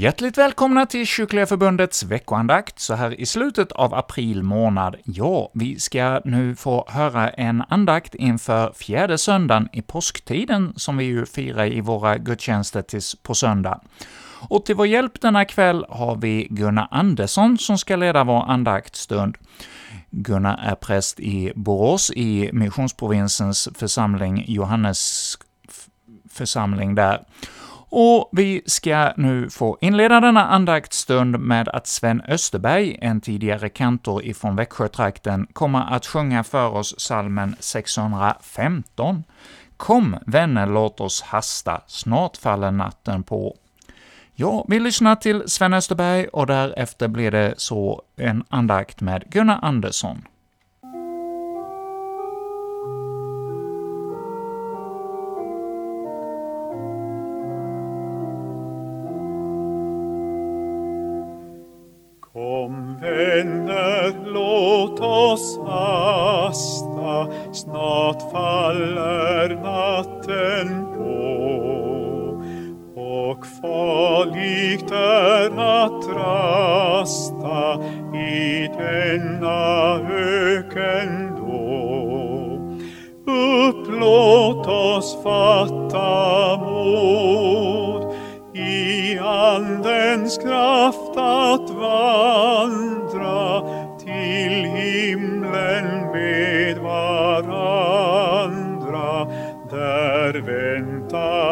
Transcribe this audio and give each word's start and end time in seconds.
Hjärtligt 0.00 0.38
välkomna 0.38 0.86
till 0.86 1.06
Kyrkliga 1.06 1.46
Förbundets 1.46 2.02
veckoandakt 2.02 2.78
så 2.78 2.94
här 2.94 3.20
i 3.20 3.26
slutet 3.26 3.72
av 3.72 3.94
april 3.94 4.42
månad. 4.42 4.96
Ja, 5.04 5.50
vi 5.54 5.78
ska 5.78 6.20
nu 6.24 6.56
få 6.56 6.84
höra 6.88 7.30
en 7.30 7.62
andakt 7.68 8.14
inför 8.14 8.72
fjärde 8.72 9.18
söndagen 9.18 9.68
i 9.72 9.82
påsktiden, 9.82 10.72
som 10.76 10.96
vi 10.96 11.04
ju 11.04 11.26
firar 11.26 11.66
i 11.66 11.80
våra 11.80 12.18
gudstjänster 12.18 12.82
tills 12.82 13.14
på 13.14 13.34
söndag. 13.34 13.80
Och 14.48 14.64
till 14.64 14.74
vår 14.74 14.86
hjälp 14.86 15.20
denna 15.20 15.44
kväll 15.44 15.84
har 15.88 16.16
vi 16.16 16.46
Gunnar 16.50 16.88
Andersson 16.90 17.58
som 17.58 17.78
ska 17.78 17.96
leda 17.96 18.24
vår 18.24 18.42
andaktstund. 18.50 19.36
Gunnar 20.10 20.60
är 20.62 20.74
präst 20.74 21.20
i 21.20 21.52
Borås 21.56 22.10
i 22.10 22.50
missionsprovinsens 22.52 23.68
församling 23.74 24.44
Johannes 24.48 25.34
församling 26.30 26.94
där. 26.94 27.20
Och 27.92 28.28
vi 28.32 28.62
ska 28.66 29.12
nu 29.16 29.50
få 29.50 29.78
inleda 29.80 30.20
denna 30.20 30.46
andaktsstund 30.46 31.40
med 31.40 31.68
att 31.68 31.86
Sven 31.86 32.22
Österberg, 32.28 32.98
en 33.00 33.20
tidigare 33.20 33.68
kantor 33.68 34.24
ifrån 34.24 34.56
Växjötrakten, 34.56 35.46
kommer 35.52 35.94
att 35.94 36.06
sjunga 36.06 36.44
för 36.44 36.68
oss 36.68 36.94
salmen 36.98 37.56
615. 37.60 39.24
Kom, 39.76 40.16
vänner, 40.26 40.66
låt 40.66 41.00
oss 41.00 41.22
hasta, 41.22 41.80
snart 41.86 42.36
faller 42.36 42.70
natten 42.70 43.22
på. 43.22 43.56
Ja, 44.34 44.64
vi 44.68 44.80
lyssnar 44.80 45.16
till 45.16 45.42
Sven 45.46 45.74
Österberg 45.74 46.28
och 46.28 46.46
därefter 46.46 47.08
blir 47.08 47.30
det 47.30 47.54
så 47.56 48.02
en 48.16 48.44
andakt 48.48 49.00
med 49.00 49.24
Gunnar 49.30 49.58
Andersson. 49.62 50.22
Vänner, 63.00 64.14
låt 64.26 65.00
oss 65.00 65.58
hasta, 65.66 67.26
snart 67.52 68.32
faller 68.32 69.48
natten 69.48 70.86
på. 70.94 71.10
Och 73.00 73.46
farligt 73.46 74.90
är 74.90 75.50
att 75.60 76.06
rasta 76.16 77.82
i 78.16 78.68
denna 78.78 79.94
öken 80.10 81.36
då. 81.36 81.50
Upplåt 83.32 84.66
oss 84.66 85.22
fatta 85.22 86.56
mod 86.56 88.14
i 88.54 89.18
Andens 89.18 90.38
kraft 90.38 91.09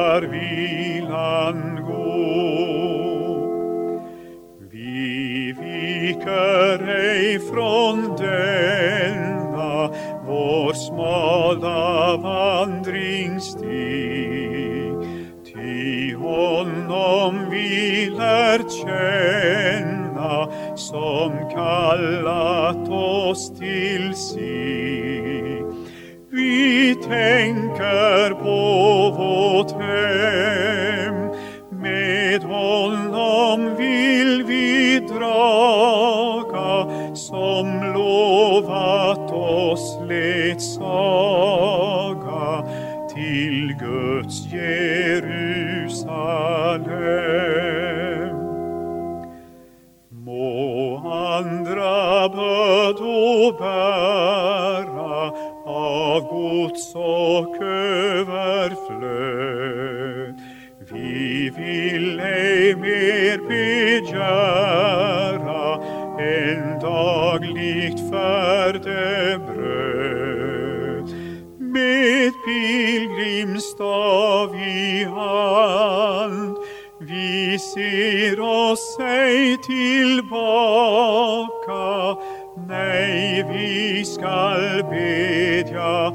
där 0.09 0.23
vilan 0.23 1.85
gå. 1.87 2.59
Vi 4.73 5.53
viker 5.53 6.89
ej 6.89 7.39
från 7.39 8.17
denna 8.17 9.89
vår 10.27 10.73
smala 10.73 12.17
vandringsstig. 12.17 13.69
Ty 15.47 16.15
honom 16.15 17.51
vi 17.51 18.11
lär 18.19 18.59
känna 18.85 20.49
som 20.77 21.33
kallat 21.55 22.89
oss 22.89 23.59
till 23.59 24.15
sig. 24.15 25.38
Vi 26.89 26.95
tänker 26.95 28.31
på 28.35 28.61
vårt 29.19 29.73
hem, 29.73 31.31
med 31.71 32.43
honom 32.43 33.77
vill 33.77 34.45
vi 34.45 35.01
draga 35.09 36.87
som 37.15 37.93
lovat 37.95 39.33
oss 39.33 39.99
ledsaga 40.09 41.09
till 43.15 43.75
Guds 43.81 44.53
Jerusalem. 44.53 45.59
Må 50.11 50.97
andra 51.13 52.29
bördor 52.29 53.59
bära 53.59 54.88
gods 56.79 56.95
och 56.95 57.63
överflöd. 57.63 58.35
Vi 60.93 61.51
vill 61.57 62.21
ej 62.21 62.77
mer 62.77 63.39
begära 63.49 64.15
än 66.21 66.81
dagligt 66.81 68.11
färdebröd. 68.11 69.39
Med 71.59 72.33
pilgrimsstav 72.47 74.55
i 74.55 75.05
hand 75.05 76.57
vi 77.01 77.59
ser 77.59 78.41
oss 78.41 78.99
ej 79.01 79.57
tillbaka 79.67 81.09
Nej, 82.69 83.45
vi 83.53 84.05
skall 84.05 84.85
bedja 84.91 86.13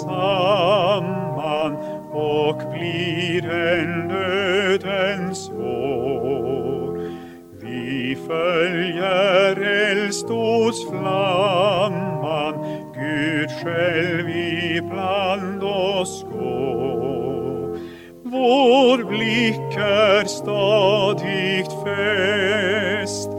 samman 0.00 1.76
och 2.12 2.56
blir 2.72 3.50
en 3.50 4.08
nödens 4.08 5.50
vår. 5.54 6.98
Vi 7.62 8.16
följer 8.26 9.62
eldsdådsflamman, 9.90 12.54
Gud 12.94 13.50
själv 13.62 14.28
ibland 14.76 15.62
oss 15.62 16.26
går. 16.32 17.78
Vår 18.24 19.04
blick 19.04 19.76
är 19.76 20.24
stadigt 20.24 21.72
fäst 21.84 23.30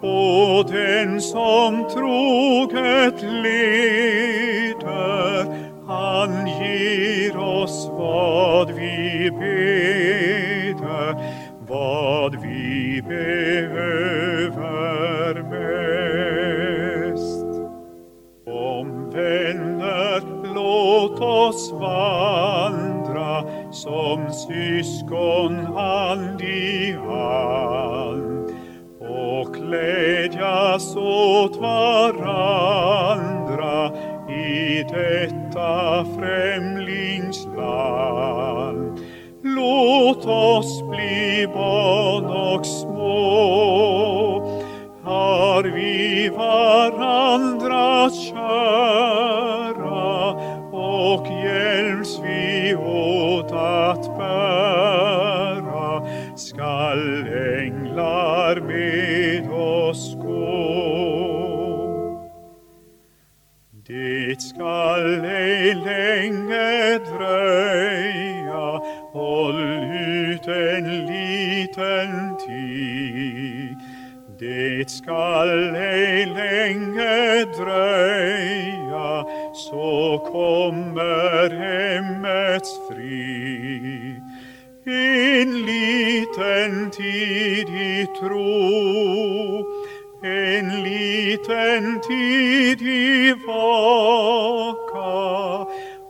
på 0.00 0.64
den 0.72 1.20
som 1.20 1.88
troget 1.88 3.22
leder. 3.22 4.17
Ger 7.28 7.38
oss 7.38 7.90
vad 7.92 8.70
vi 8.70 9.30
beder, 9.30 11.14
vad 11.68 12.42
vi 12.42 13.02
behöver 13.08 14.62
mest. 15.42 17.44
Om 18.46 19.10
vänner, 19.10 20.22
låt 20.54 21.20
oss 21.20 21.72
vandra 21.72 23.44
som 23.72 24.32
syskon 24.32 25.56
hand 25.56 26.40
i 26.40 26.92
hand 26.92 28.50
och 29.00 29.54
glädjas 29.54 30.96
åt 30.96 31.56
varandra 31.56 32.98
i 34.28 34.82
detta 34.82 36.04
främlingsland. 37.68 39.00
Låt 39.42 40.26
oss 40.26 40.82
bli 40.82 41.46
barn 41.54 42.24
och 42.24 42.66
små, 42.66 42.98
har 45.04 45.62
vi 45.62 46.28
varandra 46.28 48.10
kära 48.10 49.48
och 50.72 51.26
hjälps 51.26 52.20
vi 52.24 52.74
åt 52.76 53.52
att 53.52 54.18
bära 54.18 56.02
skall 56.36 57.26
änglar 57.58 58.60
med 58.60 59.52
oss 59.52 60.14
gå. 60.14 60.57
Det 74.88 74.92
skall 74.92 75.76
ej 75.76 76.26
länge 76.26 77.44
dröja, 77.44 79.24
så 79.54 80.18
kommer 80.32 81.50
hemmets 81.50 82.80
frid. 82.88 84.22
En 84.86 85.66
liten 85.66 86.90
tid 86.90 87.68
i 87.68 88.06
tro, 88.20 89.64
en 90.24 90.82
liten 90.82 92.00
tid 92.00 92.82
i 92.82 93.34
vaka, 93.46 95.08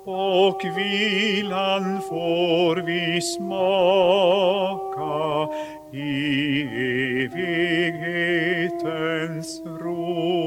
och 0.04 0.62
vilan 0.76 2.00
får 2.08 2.76
vi 2.76 3.20
smaka 3.20 4.88
i 5.92 6.62
evighet 7.24 8.17
evighetens 8.88 9.62
ro. 9.80 10.38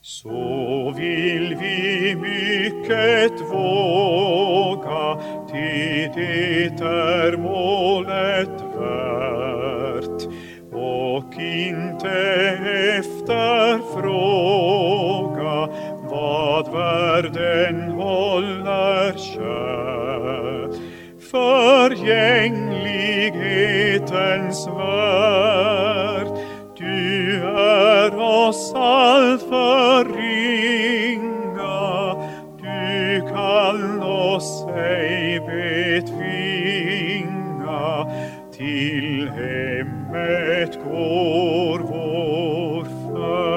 Så 0.00 0.92
vill 0.96 1.56
vi 1.60 2.14
mycket 2.14 3.40
våga, 3.52 5.20
ty 5.52 6.08
det 6.14 6.80
är 6.80 7.36
målet 7.36 8.60
värt 8.78 10.22
och 10.72 11.34
inte 11.40 12.10
efterfråga 12.98 14.08
vad 16.10 16.72
världen 16.72 17.90
håller 17.90 19.12
kärt 19.18 19.74
evighetens 23.26 24.66
värld, 24.66 26.26
du 26.76 27.42
är 27.46 28.18
oss 28.18 28.72
allt 28.74 29.42
för 29.42 30.04
ringa, 30.04 31.34
du 32.58 33.20
kan 33.20 34.02
oss 34.02 34.66
ej 34.76 35.40
betvinga, 35.40 36.12
till 38.52 39.28
hemmet 39.28 40.78
går 40.84 41.78
vår 41.78 42.84
färd. 42.84 43.54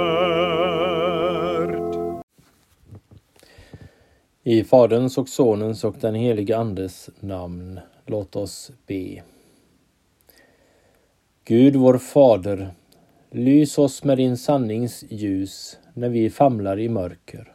I 4.43 4.63
Faderns 4.63 5.17
och 5.17 5.29
Sonens 5.29 5.83
och 5.83 5.95
den 5.99 6.15
helige 6.15 6.57
Andes 6.57 7.09
namn. 7.19 7.79
Låt 8.05 8.35
oss 8.35 8.71
be. 8.87 9.21
Gud 11.47 11.75
vår 11.75 11.97
Fader, 11.97 12.69
lys 13.31 13.77
oss 13.77 14.03
med 14.03 14.17
din 14.17 14.37
sannings 14.37 15.03
ljus 15.09 15.77
när 15.93 16.09
vi 16.09 16.29
famlar 16.29 16.79
i 16.79 16.89
mörker. 16.89 17.53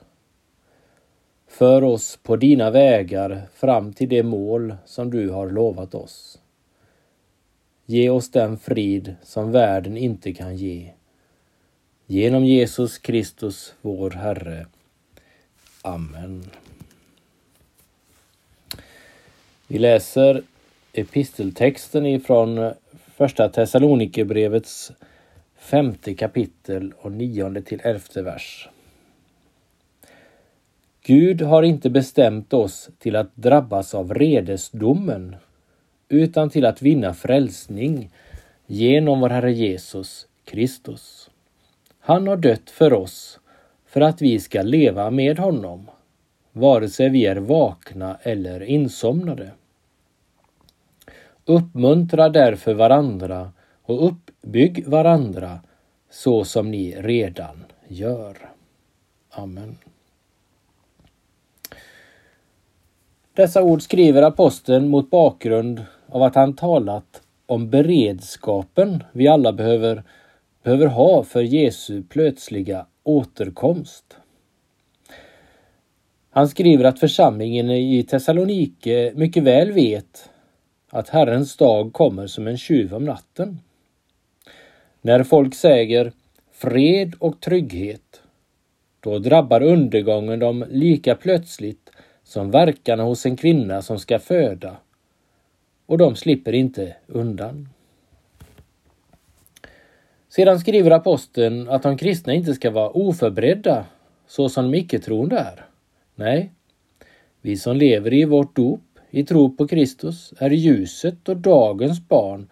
För 1.46 1.84
oss 1.84 2.18
på 2.22 2.36
dina 2.36 2.70
vägar 2.70 3.42
fram 3.54 3.92
till 3.92 4.08
det 4.08 4.22
mål 4.22 4.74
som 4.84 5.10
du 5.10 5.30
har 5.30 5.50
lovat 5.50 5.94
oss. 5.94 6.38
Ge 7.86 8.10
oss 8.10 8.30
den 8.30 8.58
frid 8.58 9.14
som 9.22 9.52
världen 9.52 9.96
inte 9.96 10.32
kan 10.32 10.56
ge. 10.56 10.92
Genom 12.06 12.44
Jesus 12.44 12.98
Kristus, 12.98 13.74
vår 13.80 14.10
Herre. 14.10 14.66
Amen. 15.82 16.50
Vi 19.66 19.78
läser 19.78 20.42
episteltexten 20.92 22.06
ifrån 22.06 22.72
första 23.22 23.48
Thessalonikerbrevets 23.48 24.92
femte 25.56 26.14
kapitel 26.14 26.92
och 26.98 27.12
nionde 27.12 27.62
till 27.62 27.80
elfte 27.84 28.22
vers. 28.22 28.68
Gud 31.02 31.42
har 31.42 31.62
inte 31.62 31.90
bestämt 31.90 32.52
oss 32.52 32.90
till 32.98 33.16
att 33.16 33.36
drabbas 33.36 33.94
av 33.94 34.14
redesdomen 34.14 35.36
utan 36.08 36.50
till 36.50 36.66
att 36.66 36.82
vinna 36.82 37.14
frälsning 37.14 38.10
genom 38.66 39.20
vår 39.20 39.28
Herre 39.28 39.52
Jesus 39.52 40.26
Kristus. 40.44 41.30
Han 42.00 42.26
har 42.26 42.36
dött 42.36 42.70
för 42.70 42.92
oss 42.92 43.40
för 43.86 44.00
att 44.00 44.22
vi 44.22 44.40
ska 44.40 44.62
leva 44.62 45.10
med 45.10 45.38
honom, 45.38 45.90
vare 46.52 46.88
sig 46.88 47.08
vi 47.08 47.26
är 47.26 47.36
vakna 47.36 48.18
eller 48.22 48.62
insomnade. 48.62 49.50
Uppmuntra 51.44 52.28
därför 52.28 52.74
varandra 52.74 53.52
och 53.82 54.06
uppbygg 54.06 54.86
varandra 54.86 55.60
så 56.10 56.44
som 56.44 56.70
ni 56.70 56.94
redan 56.98 57.64
gör. 57.88 58.36
Amen. 59.30 59.78
Dessa 63.34 63.62
ord 63.62 63.82
skriver 63.82 64.22
aposteln 64.22 64.88
mot 64.88 65.10
bakgrund 65.10 65.84
av 66.08 66.22
att 66.22 66.34
han 66.34 66.56
talat 66.56 67.22
om 67.46 67.70
beredskapen 67.70 69.04
vi 69.12 69.28
alla 69.28 69.52
behöver, 69.52 70.02
behöver 70.62 70.86
ha 70.86 71.24
för 71.24 71.42
Jesu 71.42 72.02
plötsliga 72.02 72.86
återkomst. 73.02 74.16
Han 76.30 76.48
skriver 76.48 76.84
att 76.84 77.00
församlingen 77.00 77.70
i 77.70 78.02
Thessalonike 78.02 79.12
mycket 79.14 79.42
väl 79.42 79.72
vet 79.72 80.30
att 80.92 81.08
Herrens 81.08 81.56
dag 81.56 81.92
kommer 81.92 82.26
som 82.26 82.46
en 82.46 82.58
tjuv 82.58 82.94
om 82.94 83.04
natten. 83.04 83.60
När 85.00 85.24
folk 85.24 85.54
säger 85.54 86.12
fred 86.50 87.14
och 87.18 87.40
trygghet, 87.40 88.22
då 89.00 89.18
drabbar 89.18 89.62
undergången 89.62 90.38
dem 90.38 90.64
lika 90.68 91.14
plötsligt 91.14 91.90
som 92.24 92.50
verkarna 92.50 93.02
hos 93.02 93.26
en 93.26 93.36
kvinna 93.36 93.82
som 93.82 93.98
ska 93.98 94.18
föda 94.18 94.76
och 95.86 95.98
de 95.98 96.16
slipper 96.16 96.52
inte 96.52 96.96
undan. 97.06 97.68
Sedan 100.28 100.60
skriver 100.60 100.90
aposteln 100.90 101.68
att 101.68 101.82
de 101.82 101.96
kristna 101.96 102.34
inte 102.34 102.54
ska 102.54 102.70
vara 102.70 102.90
oförberedda 102.90 103.86
så 104.26 104.48
som 104.48 104.70
de 104.70 104.78
icke-troende 104.78 105.38
är. 105.38 105.64
Nej, 106.14 106.52
vi 107.40 107.56
som 107.56 107.76
lever 107.76 108.12
i 108.12 108.24
vårt 108.24 108.56
dop 108.56 108.91
i 109.14 109.24
tro 109.24 109.56
på 109.56 109.68
Kristus 109.68 110.34
är 110.38 110.50
ljuset 110.50 111.28
och 111.28 111.36
dagens 111.36 112.08
barn 112.08 112.48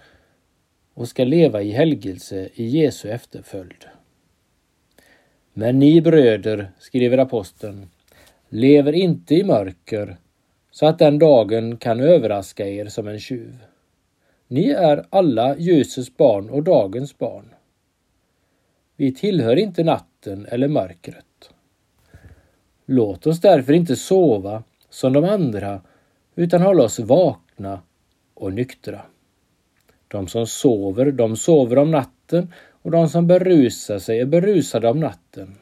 och 0.94 1.08
ska 1.08 1.24
leva 1.24 1.62
i 1.62 1.70
helgelse 1.70 2.48
i 2.54 2.64
Jesu 2.66 3.10
efterföljd. 3.10 3.84
Men 5.52 5.78
ni 5.78 6.00
bröder, 6.00 6.70
skriver 6.78 7.18
aposteln, 7.18 7.88
lever 8.48 8.92
inte 8.92 9.34
i 9.34 9.44
mörker 9.44 10.16
så 10.70 10.86
att 10.86 10.98
den 10.98 11.18
dagen 11.18 11.76
kan 11.76 12.00
överraska 12.00 12.68
er 12.68 12.86
som 12.86 13.08
en 13.08 13.20
tjuv. 13.20 13.58
Ni 14.48 14.70
är 14.70 15.06
alla 15.10 15.58
ljusets 15.58 16.16
barn 16.16 16.50
och 16.50 16.62
dagens 16.62 17.18
barn. 17.18 17.54
Vi 18.96 19.14
tillhör 19.14 19.56
inte 19.56 19.84
natten 19.84 20.46
eller 20.50 20.68
mörkret. 20.68 21.50
Låt 22.86 23.26
oss 23.26 23.40
därför 23.40 23.72
inte 23.72 23.96
sova 23.96 24.62
som 24.90 25.12
de 25.12 25.24
andra 25.24 25.80
utan 26.34 26.62
hålla 26.62 26.82
oss 26.82 26.98
vakna 26.98 27.80
och 28.34 28.52
nyktra. 28.52 29.00
De 30.08 30.28
som 30.28 30.46
sover, 30.46 31.12
de 31.12 31.36
sover 31.36 31.78
om 31.78 31.90
natten 31.90 32.52
och 32.82 32.90
de 32.90 33.08
som 33.08 33.26
berusar 33.26 33.98
sig 33.98 34.20
är 34.20 34.26
berusade 34.26 34.88
om 34.88 35.00
natten. 35.00 35.56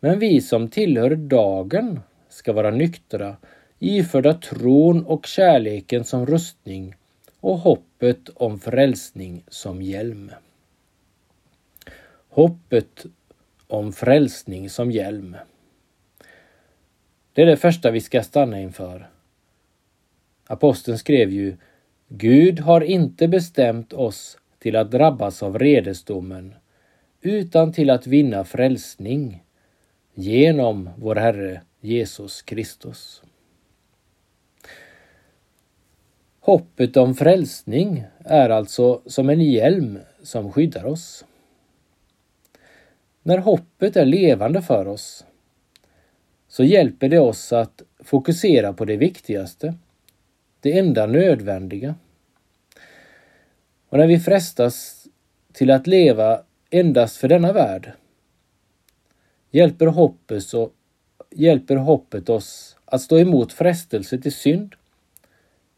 Men 0.00 0.18
vi 0.18 0.40
som 0.40 0.68
tillhör 0.68 1.16
dagen 1.16 2.00
ska 2.28 2.52
vara 2.52 2.70
nyktra, 2.70 3.36
iförda 3.78 4.34
tron 4.34 5.06
och 5.06 5.26
kärleken 5.26 6.04
som 6.04 6.26
rustning 6.26 6.94
och 7.40 7.58
hoppet 7.58 8.28
om 8.34 8.58
frälsning 8.58 9.42
som 9.48 9.82
hjälm. 9.82 10.30
Hoppet 12.28 13.06
om 13.66 13.92
frälsning 13.92 14.70
som 14.70 14.90
hjälm. 14.90 15.36
Det 17.32 17.42
är 17.42 17.46
det 17.46 17.56
första 17.56 17.90
vi 17.90 18.00
ska 18.00 18.22
stanna 18.22 18.60
inför. 18.60 19.08
Aposteln 20.50 20.98
skrev 20.98 21.30
ju 21.30 21.56
Gud 22.08 22.60
har 22.60 22.80
inte 22.80 23.28
bestämt 23.28 23.92
oss 23.92 24.38
till 24.58 24.76
att 24.76 24.90
drabbas 24.90 25.42
av 25.42 25.58
redesdomen 25.58 26.54
utan 27.20 27.72
till 27.72 27.90
att 27.90 28.06
vinna 28.06 28.44
frälsning 28.44 29.44
genom 30.14 30.90
vår 30.96 31.16
Herre 31.16 31.60
Jesus 31.80 32.42
Kristus. 32.42 33.22
Hoppet 36.40 36.96
om 36.96 37.14
frälsning 37.14 38.04
är 38.24 38.50
alltså 38.50 39.02
som 39.06 39.30
en 39.30 39.40
hjälm 39.40 39.98
som 40.22 40.52
skyddar 40.52 40.84
oss. 40.84 41.24
När 43.22 43.38
hoppet 43.38 43.96
är 43.96 44.04
levande 44.04 44.62
för 44.62 44.88
oss 44.88 45.24
så 46.48 46.64
hjälper 46.64 47.08
det 47.08 47.18
oss 47.18 47.52
att 47.52 47.82
fokusera 48.00 48.72
på 48.72 48.84
det 48.84 48.96
viktigaste, 48.96 49.74
det 50.60 50.78
enda 50.78 51.06
nödvändiga. 51.06 51.94
Och 53.88 53.98
när 53.98 54.06
vi 54.06 54.18
frestas 54.18 55.06
till 55.52 55.70
att 55.70 55.86
leva 55.86 56.42
endast 56.70 57.16
för 57.16 57.28
denna 57.28 57.52
värld 57.52 57.92
hjälper 59.50 59.86
hoppet, 59.86 60.42
så, 60.42 60.70
hjälper 61.30 61.76
hoppet 61.76 62.28
oss 62.28 62.76
att 62.84 63.00
stå 63.00 63.18
emot 63.18 63.52
frestelse 63.52 64.18
till 64.18 64.32
synd 64.32 64.74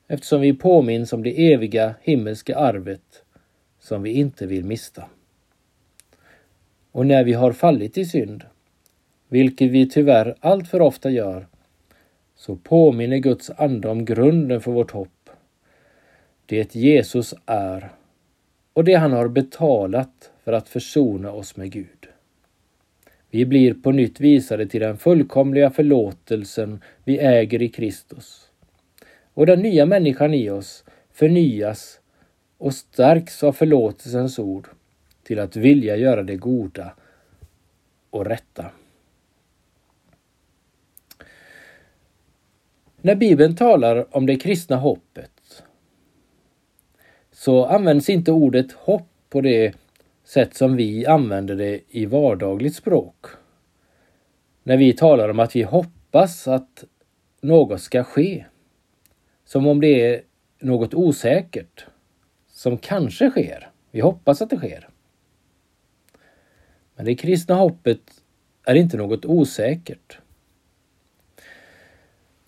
eftersom 0.08 0.40
vi 0.40 0.52
påminns 0.52 1.12
om 1.12 1.22
det 1.22 1.52
eviga 1.52 1.94
himmelska 2.02 2.56
arvet 2.56 3.24
som 3.80 4.02
vi 4.02 4.10
inte 4.10 4.46
vill 4.46 4.64
mista. 4.64 5.04
Och 6.92 7.06
när 7.06 7.24
vi 7.24 7.32
har 7.32 7.52
fallit 7.52 7.98
i 7.98 8.04
synd, 8.04 8.44
vilket 9.28 9.70
vi 9.70 9.88
tyvärr 9.88 10.36
alltför 10.40 10.80
ofta 10.80 11.10
gör, 11.10 11.46
så 12.40 12.56
påminner 12.56 13.18
Guds 13.18 13.50
ande 13.50 13.88
om 13.88 14.04
grunden 14.04 14.60
för 14.60 14.72
vårt 14.72 14.90
hopp. 14.90 15.30
Det 16.46 16.74
Jesus 16.74 17.34
är 17.46 17.90
och 18.72 18.84
det 18.84 18.94
han 18.94 19.12
har 19.12 19.28
betalat 19.28 20.30
för 20.44 20.52
att 20.52 20.68
försona 20.68 21.32
oss 21.32 21.56
med 21.56 21.72
Gud. 21.72 22.08
Vi 23.30 23.46
blir 23.46 23.74
på 23.74 23.92
nytt 23.92 24.20
visade 24.20 24.66
till 24.66 24.80
den 24.80 24.96
fullkomliga 24.96 25.70
förlåtelsen 25.70 26.82
vi 27.04 27.18
äger 27.18 27.62
i 27.62 27.68
Kristus. 27.68 28.50
Och 29.34 29.46
den 29.46 29.60
nya 29.62 29.86
människan 29.86 30.34
i 30.34 30.50
oss 30.50 30.84
förnyas 31.12 32.00
och 32.58 32.74
stärks 32.74 33.44
av 33.44 33.52
förlåtelsens 33.52 34.38
ord 34.38 34.68
till 35.22 35.38
att 35.38 35.56
vilja 35.56 35.96
göra 35.96 36.22
det 36.22 36.36
goda 36.36 36.94
och 38.10 38.26
rätta. 38.26 38.70
När 43.02 43.14
Bibeln 43.14 43.56
talar 43.56 44.16
om 44.16 44.26
det 44.26 44.36
kristna 44.36 44.76
hoppet 44.76 45.62
så 47.32 47.64
används 47.64 48.08
inte 48.08 48.32
ordet 48.32 48.72
hopp 48.72 49.08
på 49.30 49.40
det 49.40 49.74
sätt 50.24 50.54
som 50.54 50.76
vi 50.76 51.06
använder 51.06 51.56
det 51.56 51.80
i 51.88 52.06
vardagligt 52.06 52.74
språk. 52.74 53.26
När 54.62 54.76
vi 54.76 54.92
talar 54.92 55.28
om 55.28 55.38
att 55.38 55.56
vi 55.56 55.62
hoppas 55.62 56.48
att 56.48 56.84
något 57.40 57.80
ska 57.80 58.04
ske. 58.04 58.44
Som 59.44 59.66
om 59.66 59.80
det 59.80 60.06
är 60.06 60.22
något 60.58 60.94
osäkert. 60.94 61.86
Som 62.48 62.78
kanske 62.78 63.30
sker. 63.30 63.70
Vi 63.90 64.00
hoppas 64.00 64.42
att 64.42 64.50
det 64.50 64.56
sker. 64.56 64.88
Men 66.94 67.04
det 67.04 67.14
kristna 67.14 67.54
hoppet 67.54 68.22
är 68.64 68.74
inte 68.74 68.96
något 68.96 69.24
osäkert. 69.24 70.18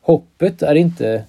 Hoppet 0.05 0.63
är 0.63 0.75
inte 0.75 1.25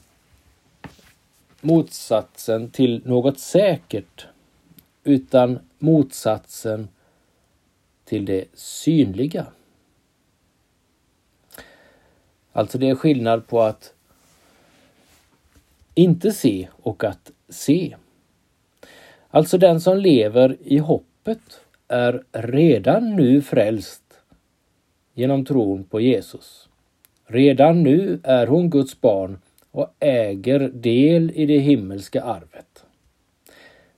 motsatsen 1.62 2.70
till 2.70 3.02
något 3.06 3.40
säkert 3.40 4.28
utan 5.04 5.60
motsatsen 5.80 6.88
till 8.06 8.26
det 8.26 8.46
synliga. 8.54 9.46
Alltså 12.52 12.78
det 12.78 12.90
är 12.90 12.96
skillnad 12.96 13.48
på 13.48 13.62
att 13.62 13.94
inte 15.96 16.32
se 16.32 16.68
och 16.72 17.04
att 17.04 17.32
se. 17.50 17.96
Alltså 19.30 19.58
den 19.58 19.82
som 19.82 19.98
lever 19.98 20.58
i 20.62 20.78
hoppet 20.78 21.62
är 21.88 22.24
redan 22.32 23.16
nu 23.16 23.42
frälst 23.42 24.04
genom 25.14 25.46
tron 25.46 25.84
på 25.84 26.02
Jesus. 26.02 26.70
Redan 27.34 27.84
nu 27.84 28.20
är 28.24 28.48
hon 28.48 28.70
Guds 28.70 29.02
barn 29.02 29.40
och 29.72 29.96
äger 30.00 30.60
del 30.60 31.32
i 31.36 31.46
det 31.46 31.58
himmelska 31.58 32.24
arvet. 32.24 32.86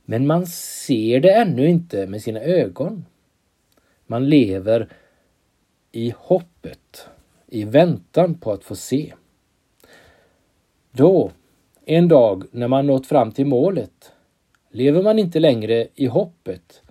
Men 0.05 0.27
man 0.27 0.47
ser 0.47 1.19
det 1.19 1.33
ännu 1.33 1.69
inte 1.69 2.07
med 2.07 2.21
sina 2.21 2.39
ögon. 2.39 3.05
Man 4.07 4.29
lever 4.29 4.89
i 5.91 6.13
hoppet, 6.17 7.07
i 7.47 7.63
väntan 7.63 8.35
på 8.35 8.51
att 8.51 8.63
få 8.63 8.75
se. 8.75 9.13
Då, 10.91 11.31
en 11.85 12.07
dag 12.07 12.43
när 12.51 12.67
man 12.67 12.87
nått 12.87 13.07
fram 13.07 13.31
till 13.31 13.45
målet, 13.45 14.11
lever 14.69 15.03
man 15.03 15.19
inte 15.19 15.39
längre 15.39 15.87
i 15.95 16.05
hoppet 16.05 16.81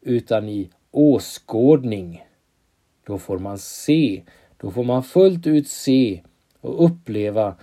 utan 0.00 0.48
i 0.48 0.70
åskådning. 0.90 2.24
Då 3.06 3.18
får 3.18 3.38
man 3.38 3.58
se, 3.58 4.22
då 4.60 4.70
får 4.70 4.84
man 4.84 5.02
fullt 5.02 5.46
ut 5.46 5.68
se 5.68 6.22
och 6.60 6.84
uppleva 6.84 7.54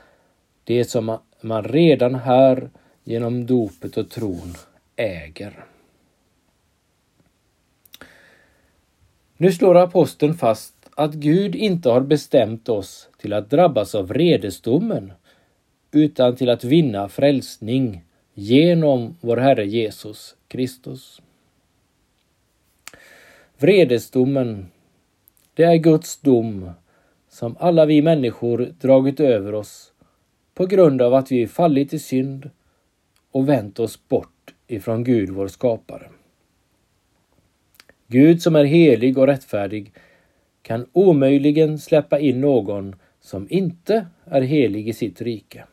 det 0.64 0.86
som 0.86 1.18
man 1.42 1.64
redan 1.64 2.16
här 2.16 2.70
genom 3.04 3.46
dopet 3.46 3.98
och 3.98 4.10
tron 4.10 4.54
äger. 4.96 5.66
Nu 9.38 9.52
slår 9.52 9.78
aposteln 9.78 10.34
fast 10.34 10.74
att 10.96 11.14
Gud 11.14 11.56
inte 11.56 11.90
har 11.90 12.02
bestämt 12.02 12.70
oss 12.70 13.10
till 13.18 13.34
att 13.34 13.50
drabbas 13.50 13.96
av 13.96 14.08
vredesdomen 14.08 15.14
utan 15.92 16.36
till 16.36 16.50
att 16.50 16.64
vinna 16.64 17.10
frälsning 17.10 18.04
genom 18.34 19.18
vår 19.22 19.38
Herre 19.38 19.66
Jesus 19.66 20.36
Kristus. 20.48 21.22
Vredesdomen, 23.58 24.68
det 25.54 25.64
är 25.64 25.76
Guds 25.76 26.18
dom 26.18 26.72
som 27.38 27.58
alla 27.60 27.86
vi 27.86 28.02
människor 28.02 28.74
dragit 28.80 29.20
över 29.20 29.54
oss 29.54 29.94
på 30.54 30.66
grund 30.66 31.02
av 31.02 31.14
att 31.14 31.32
vi 31.32 31.48
fallit 31.48 31.94
i 31.94 32.00
synd 32.00 32.50
och 33.32 33.50
vänt 33.50 33.80
oss 33.80 34.08
bort 34.08 34.54
ifrån 34.68 35.04
Gud 35.04 35.30
vår 35.30 35.48
skapare. 35.48 36.10
Gud 38.08 38.42
som 38.42 38.56
är 38.56 38.64
helig 38.64 39.18
och 39.18 39.28
rättfärdig 39.28 39.94
kan 40.62 40.86
omöjligen 40.92 41.80
släppa 41.80 42.20
in 42.20 42.42
någon 42.42 42.96
som 43.20 43.48
inte 43.50 44.08
är 44.26 44.42
helig 44.42 44.90
i 44.90 44.94
sitt 44.94 45.22
rike. 45.22 45.66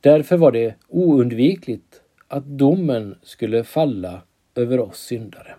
Därför 0.00 0.36
var 0.36 0.52
det 0.52 0.74
oundvikligt 0.88 2.02
att 2.28 2.44
domen 2.44 3.18
skulle 3.22 3.64
falla 3.64 4.22
över 4.54 4.80
oss 4.80 5.00
syndare. 5.00 5.54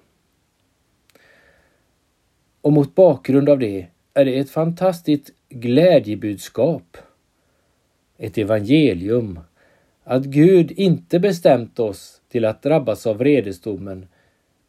Och 2.61 2.73
mot 2.73 2.95
bakgrund 2.95 3.49
av 3.49 3.59
det 3.59 3.87
är 4.15 4.25
det 4.25 4.39
ett 4.39 4.49
fantastiskt 4.49 5.31
glädjebudskap, 5.49 6.97
ett 8.17 8.37
evangelium, 8.37 9.39
att 10.03 10.25
Gud 10.25 10.71
inte 10.71 11.19
bestämt 11.19 11.79
oss 11.79 12.21
till 12.29 12.45
att 12.45 12.63
drabbas 12.63 13.07
av 13.07 13.17
vredesdomen 13.17 14.07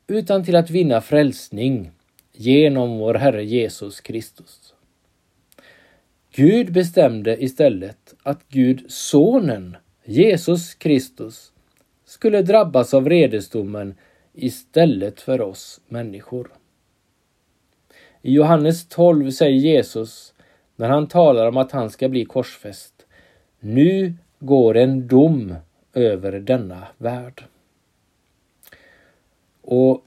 utan 0.07 0.45
till 0.45 0.57
att 0.57 0.71
vinna 0.71 1.01
frälsning 1.01 1.91
genom 2.33 2.99
vår 2.99 3.15
Herre 3.15 3.45
Jesus 3.45 4.01
Kristus. 4.01 4.75
Gud 6.35 6.73
bestämde 6.73 7.43
istället 7.45 8.15
att 8.23 8.49
Gud, 8.49 8.85
Sonen, 8.89 9.77
Jesus 10.05 10.75
Kristus, 10.75 11.53
skulle 12.05 12.43
drabbas 12.43 12.95
av 12.95 13.05
vredesdomen 13.05 13.95
istället 14.33 15.21
för 15.21 15.41
oss 15.41 15.81
människor. 15.89 16.51
I 18.27 18.33
Johannes 18.33 18.87
12 18.89 19.31
säger 19.31 19.59
Jesus, 19.59 20.35
när 20.77 20.89
han 20.89 21.07
talar 21.07 21.47
om 21.47 21.57
att 21.57 21.73
han 21.73 21.91
ska 21.91 22.09
bli 22.09 22.25
korsfäst, 22.25 23.07
Nu 23.61 24.15
går 24.39 24.77
en 24.77 25.09
dom 25.09 25.55
över 25.95 26.33
denna 26.33 26.89
värld. 26.99 27.45
Och 29.63 30.05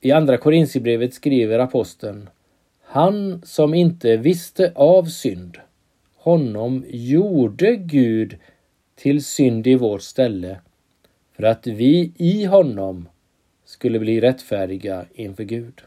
i 0.00 0.12
Andra 0.12 0.38
Korintierbrevet 0.38 1.14
skriver 1.14 1.58
aposteln 1.58 2.30
Han 2.82 3.42
som 3.44 3.74
inte 3.74 4.16
visste 4.16 4.72
av 4.74 5.04
synd, 5.04 5.58
honom 6.16 6.84
gjorde 6.88 7.76
Gud 7.76 8.36
till 8.94 9.24
synd 9.24 9.66
i 9.66 9.74
vårt 9.74 10.02
ställe 10.02 10.60
för 11.32 11.42
att 11.42 11.66
vi 11.66 12.12
i 12.16 12.44
honom 12.44 13.08
skulle 13.64 13.98
bli 13.98 14.20
rättfärdiga 14.20 15.06
inför 15.14 15.44
Gud. 15.44 15.82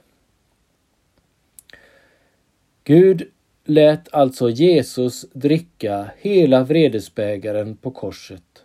Gud 2.88 3.32
lät 3.63 4.13
alltså 4.13 4.50
Jesus 4.50 5.25
dricka 5.34 6.12
hela 6.18 6.63
vredesbägaren 6.63 7.77
på 7.77 7.92
korset 7.92 8.63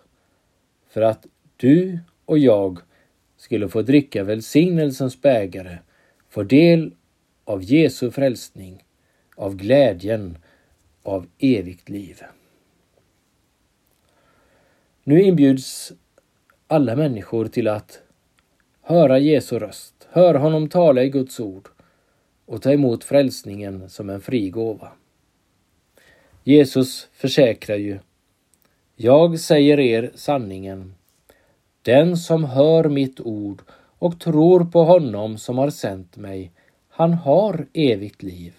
för 0.88 1.02
att 1.02 1.26
du 1.56 1.98
och 2.24 2.38
jag 2.38 2.78
skulle 3.36 3.68
få 3.68 3.82
dricka 3.82 4.24
välsignelsens 4.24 5.22
bägare, 5.22 5.78
få 6.28 6.42
del 6.42 6.94
av 7.44 7.62
Jesu 7.62 8.10
frälsning, 8.10 8.84
av 9.36 9.56
glädjen, 9.56 10.38
av 11.02 11.26
evigt 11.38 11.88
liv. 11.88 12.20
Nu 15.04 15.22
inbjuds 15.22 15.92
alla 16.66 16.96
människor 16.96 17.46
till 17.46 17.68
att 17.68 18.02
höra 18.82 19.18
Jesu 19.18 19.58
röst, 19.58 20.08
höra 20.10 20.38
honom 20.38 20.68
tala 20.68 21.02
i 21.02 21.08
Guds 21.08 21.40
ord 21.40 21.68
och 22.50 22.62
ta 22.62 22.72
emot 22.72 23.04
frälsningen 23.04 23.90
som 23.90 24.10
en 24.10 24.20
fri 24.20 24.50
gåva. 24.50 24.92
Jesus 26.44 27.08
försäkrar 27.12 27.76
ju 27.76 27.98
Jag 28.96 29.40
säger 29.40 29.80
er 29.80 30.10
sanningen. 30.14 30.94
Den 31.82 32.16
som 32.16 32.44
hör 32.44 32.88
mitt 32.88 33.20
ord 33.20 33.62
och 33.98 34.20
tror 34.20 34.64
på 34.64 34.84
honom 34.84 35.38
som 35.38 35.58
har 35.58 35.70
sänt 35.70 36.16
mig, 36.16 36.52
han 36.88 37.12
har 37.12 37.66
evigt 37.72 38.22
liv. 38.22 38.52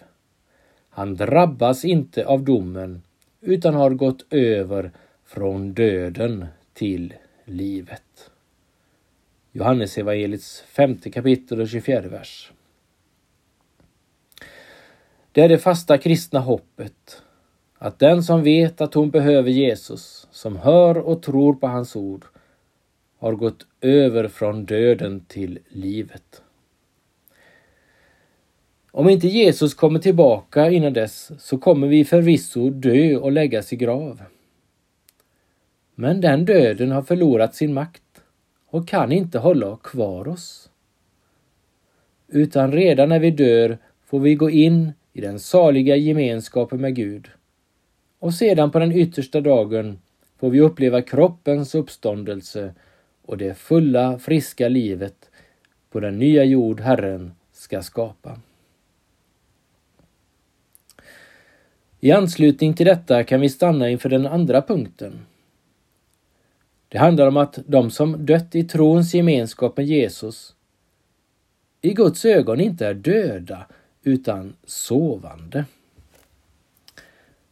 Han 0.88 1.16
drabbas 1.16 1.84
inte 1.84 2.26
av 2.26 2.44
domen 2.44 3.02
utan 3.40 3.74
har 3.74 3.90
gått 3.90 4.26
över 4.30 4.90
från 5.24 5.72
döden 5.72 6.46
till 6.72 7.14
livet. 7.44 8.30
Johannes 9.52 9.98
evangeliets 9.98 10.60
femte 10.60 11.10
kapitel 11.10 11.60
och 11.60 11.68
24 11.68 12.00
vers. 12.00 12.52
Det 15.32 15.40
är 15.40 15.48
det 15.48 15.58
fasta 15.58 15.98
kristna 15.98 16.40
hoppet. 16.40 17.22
Att 17.78 17.98
den 17.98 18.22
som 18.22 18.42
vet 18.42 18.80
att 18.80 18.94
hon 18.94 19.10
behöver 19.10 19.50
Jesus, 19.50 20.28
som 20.30 20.56
hör 20.56 20.98
och 20.98 21.22
tror 21.22 21.54
på 21.54 21.66
hans 21.66 21.96
ord, 21.96 22.24
har 23.18 23.32
gått 23.32 23.66
över 23.80 24.28
från 24.28 24.64
döden 24.64 25.24
till 25.28 25.58
livet. 25.68 26.42
Om 28.90 29.08
inte 29.08 29.28
Jesus 29.28 29.74
kommer 29.74 29.98
tillbaka 29.98 30.70
innan 30.70 30.92
dess 30.92 31.30
så 31.38 31.58
kommer 31.58 31.86
vi 31.86 32.04
förvisso 32.04 32.70
dö 32.70 33.16
och 33.16 33.32
läggas 33.32 33.72
i 33.72 33.76
grav. 33.76 34.22
Men 35.94 36.20
den 36.20 36.44
döden 36.44 36.90
har 36.90 37.02
förlorat 37.02 37.54
sin 37.54 37.74
makt 37.74 38.02
och 38.66 38.88
kan 38.88 39.12
inte 39.12 39.38
hålla 39.38 39.76
kvar 39.76 40.28
oss. 40.28 40.70
Utan 42.28 42.72
redan 42.72 43.08
när 43.08 43.18
vi 43.18 43.30
dör 43.30 43.78
får 44.04 44.20
vi 44.20 44.34
gå 44.34 44.50
in 44.50 44.92
i 45.12 45.20
den 45.20 45.38
saliga 45.38 45.96
gemenskapen 45.96 46.80
med 46.80 46.94
Gud. 46.94 47.28
Och 48.18 48.34
sedan 48.34 48.70
på 48.70 48.78
den 48.78 48.92
yttersta 48.92 49.40
dagen 49.40 49.98
får 50.38 50.50
vi 50.50 50.60
uppleva 50.60 51.02
kroppens 51.02 51.74
uppståndelse 51.74 52.74
och 53.22 53.38
det 53.38 53.54
fulla, 53.54 54.18
friska 54.18 54.68
livet 54.68 55.30
på 55.90 56.00
den 56.00 56.18
nya 56.18 56.44
jord 56.44 56.80
Herren 56.80 57.32
ska 57.52 57.82
skapa. 57.82 58.40
I 62.00 62.10
anslutning 62.10 62.74
till 62.74 62.86
detta 62.86 63.24
kan 63.24 63.40
vi 63.40 63.48
stanna 63.48 63.90
inför 63.90 64.08
den 64.08 64.26
andra 64.26 64.62
punkten. 64.62 65.26
Det 66.88 66.98
handlar 66.98 67.26
om 67.26 67.36
att 67.36 67.58
de 67.66 67.90
som 67.90 68.26
dött 68.26 68.54
i 68.54 68.64
trons 68.64 69.14
gemenskap 69.14 69.76
med 69.76 69.86
Jesus 69.86 70.54
i 71.80 71.94
Guds 71.94 72.24
ögon 72.24 72.60
inte 72.60 72.86
är 72.86 72.94
döda 72.94 73.66
utan 74.02 74.56
sovande. 74.64 75.64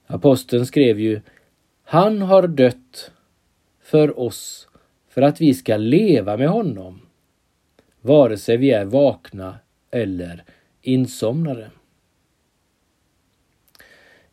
Aposteln 0.07 0.67
skrev 0.67 1.01
ju 1.01 1.21
Han 1.85 2.23
har 2.23 2.47
dött 2.47 3.11
för 3.81 4.21
oss 4.21 4.69
för 5.09 5.23
att 5.23 5.41
vi 5.41 5.55
ska 5.55 5.77
leva 5.77 6.37
med 6.37 6.49
honom, 6.49 7.01
vare 8.01 8.39
sig 8.39 8.57
vi 8.57 8.71
är 8.71 8.85
vakna 8.85 9.59
eller 9.91 10.45
insomnade. 10.83 11.71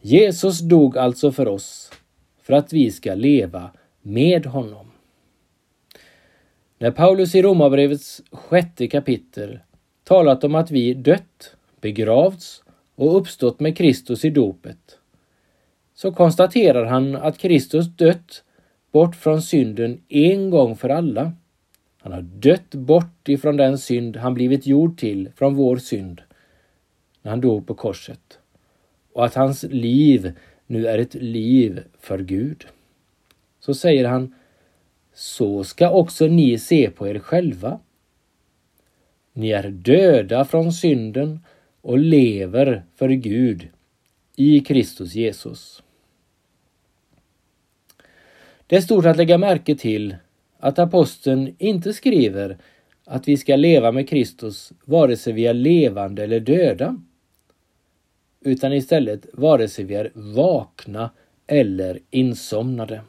Jesus 0.01 0.59
dog 0.59 0.97
alltså 0.97 1.31
för 1.31 1.47
oss 1.47 1.91
för 2.41 2.53
att 2.53 2.73
vi 2.73 2.91
ska 2.91 3.15
leva 3.15 3.71
med 4.01 4.45
honom. 4.45 4.91
När 6.77 6.91
Paulus 6.91 7.35
i 7.35 7.41
Romarbrevets 7.41 8.21
sjätte 8.31 8.87
kapitel 8.87 9.59
talat 10.03 10.43
om 10.43 10.55
att 10.55 10.71
vi 10.71 10.93
dött, 10.93 11.55
begravts 11.81 12.63
och 12.95 13.17
uppstått 13.17 13.59
med 13.59 13.77
Kristus 13.77 14.25
i 14.25 14.29
dopet, 14.29 14.99
så 15.93 16.11
konstaterar 16.11 16.85
han 16.85 17.15
att 17.15 17.37
Kristus 17.37 17.87
dött 17.87 18.43
bort 18.91 19.15
från 19.15 19.41
synden 19.41 20.01
en 20.07 20.49
gång 20.49 20.75
för 20.75 20.89
alla. 20.89 21.33
Han 21.97 22.11
har 22.11 22.21
dött 22.21 22.75
bort 22.75 23.29
ifrån 23.29 23.57
den 23.57 23.77
synd 23.77 24.17
han 24.17 24.33
blivit 24.33 24.67
gjord 24.67 24.99
till 24.99 25.31
från 25.35 25.55
vår 25.55 25.77
synd 25.77 26.21
när 27.21 27.31
han 27.31 27.41
dog 27.41 27.67
på 27.67 27.73
korset 27.73 28.39
och 29.13 29.25
att 29.25 29.33
hans 29.33 29.63
liv 29.63 30.31
nu 30.67 30.87
är 30.87 30.97
ett 30.97 31.13
liv 31.13 31.83
för 31.99 32.19
Gud. 32.19 32.65
Så 33.59 33.73
säger 33.73 34.05
han, 34.05 34.35
så 35.13 35.63
ska 35.63 35.89
också 35.89 36.27
ni 36.27 36.59
se 36.59 36.89
på 36.89 37.07
er 37.07 37.19
själva. 37.19 37.79
Ni 39.33 39.49
är 39.49 39.69
döda 39.69 40.45
från 40.45 40.73
synden 40.73 41.39
och 41.87 41.97
lever 41.97 42.83
för 42.95 43.09
Gud 43.09 43.67
i 44.35 44.59
Kristus 44.59 45.15
Jesus. 45.15 45.83
Det 48.67 48.75
är 48.75 48.81
stort 48.81 49.05
att 49.05 49.17
lägga 49.17 49.37
märke 49.37 49.75
till 49.75 50.15
att 50.59 50.79
aposteln 50.79 51.55
inte 51.57 51.93
skriver 51.93 52.57
att 53.05 53.27
vi 53.27 53.37
ska 53.37 53.55
leva 53.55 53.91
med 53.91 54.09
Kristus 54.09 54.73
vare 54.85 55.17
sig 55.17 55.33
vi 55.33 55.45
är 55.45 55.53
levande 55.53 56.23
eller 56.23 56.39
döda 56.39 57.01
utan 58.41 58.73
istället 58.73 59.25
vare 59.33 59.67
sig 59.67 59.85
vi 59.85 59.95
är 59.95 60.11
vakna 60.13 61.09
eller 61.47 61.99
insomnade. 62.09 63.01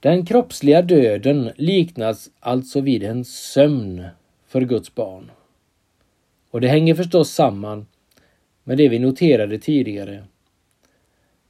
Den 0.00 0.26
kroppsliga 0.26 0.82
döden 0.82 1.50
liknas 1.56 2.30
alltså 2.40 2.80
vid 2.80 3.02
en 3.02 3.24
sömn 3.24 4.04
för 4.46 4.60
Guds 4.60 4.94
barn. 4.94 5.30
Och 6.52 6.60
det 6.60 6.68
hänger 6.68 6.94
förstås 6.94 7.30
samman 7.30 7.86
med 8.64 8.78
det 8.78 8.88
vi 8.88 8.98
noterade 8.98 9.58
tidigare. 9.58 10.24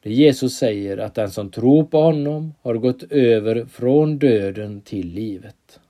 Det 0.03 0.13
Jesus 0.13 0.57
säger 0.57 0.99
att 0.99 1.15
den 1.15 1.31
som 1.31 1.51
tror 1.51 1.85
på 1.85 2.03
honom 2.03 2.55
har 2.63 2.75
gått 2.75 3.03
över 3.03 3.65
från 3.65 4.19
döden 4.19 4.81
till 4.81 5.09
livet. 5.09 5.81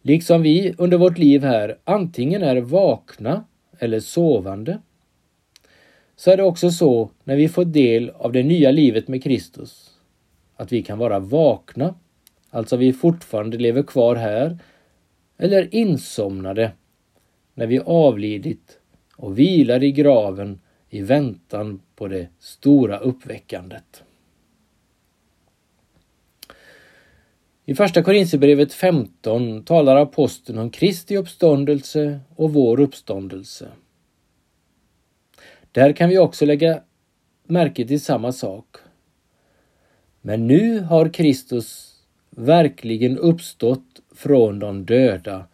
Liksom 0.00 0.42
vi 0.42 0.74
under 0.78 0.98
vårt 0.98 1.18
liv 1.18 1.44
här 1.44 1.78
antingen 1.84 2.42
är 2.42 2.56
vakna 2.56 3.44
eller 3.78 4.00
sovande, 4.00 4.78
så 6.16 6.30
är 6.30 6.36
det 6.36 6.42
också 6.42 6.70
så 6.70 7.10
när 7.24 7.36
vi 7.36 7.48
får 7.48 7.64
del 7.64 8.10
av 8.10 8.32
det 8.32 8.42
nya 8.42 8.70
livet 8.70 9.08
med 9.08 9.22
Kristus, 9.22 9.90
att 10.56 10.72
vi 10.72 10.82
kan 10.82 10.98
vara 10.98 11.18
vakna, 11.18 11.94
alltså 12.50 12.76
vi 12.76 12.92
fortfarande 12.92 13.58
lever 13.58 13.82
kvar 13.82 14.16
här, 14.16 14.58
eller 15.38 15.74
insomnade 15.74 16.72
när 17.62 17.66
vi 17.66 17.78
avlidit 17.78 18.78
och 19.16 19.38
vilar 19.38 19.82
i 19.82 19.92
graven 19.92 20.60
i 20.90 21.02
väntan 21.02 21.80
på 21.96 22.08
det 22.08 22.28
stora 22.38 22.98
uppväckandet. 22.98 24.02
I 27.64 27.74
Första 27.74 28.02
Korinthierbrevet 28.02 28.72
15 28.72 29.64
talar 29.64 29.96
aposteln 29.96 30.58
om 30.58 30.70
Kristi 30.70 31.16
uppståndelse 31.16 32.20
och 32.36 32.52
vår 32.52 32.80
uppståndelse. 32.80 33.68
Där 35.72 35.92
kan 35.92 36.08
vi 36.08 36.18
också 36.18 36.46
lägga 36.46 36.82
märke 37.44 37.86
till 37.86 38.00
samma 38.00 38.32
sak. 38.32 38.76
Men 40.20 40.46
nu 40.46 40.80
har 40.80 41.08
Kristus 41.08 41.96
verkligen 42.30 43.18
uppstått 43.18 44.00
från 44.14 44.58
de 44.58 44.84
döda 44.84 45.46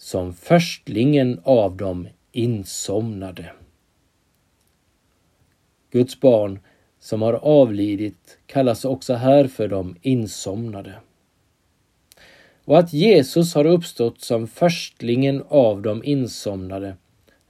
som 0.00 0.34
förstlingen 0.34 1.40
av 1.44 1.76
de 1.76 2.08
insomnade. 2.32 3.52
Guds 5.90 6.20
barn 6.20 6.58
som 6.98 7.22
har 7.22 7.32
avlidit 7.32 8.38
kallas 8.46 8.84
också 8.84 9.14
här 9.14 9.46
för 9.46 9.68
de 9.68 9.96
insomnade 10.02 10.94
och 12.64 12.78
att 12.78 12.92
Jesus 12.92 13.54
har 13.54 13.64
uppstått 13.64 14.20
som 14.20 14.46
förstlingen 14.46 15.44
av 15.48 15.82
de 15.82 16.04
insomnade 16.04 16.96